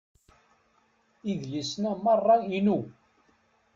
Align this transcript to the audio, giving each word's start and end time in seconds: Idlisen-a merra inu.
Idlisen-a 1.31 1.93
merra 2.03 2.35
inu. 2.57 2.79